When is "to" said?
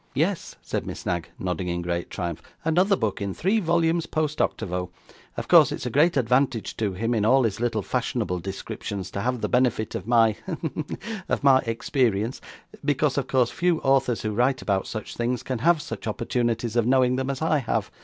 6.77-6.93, 9.11-9.21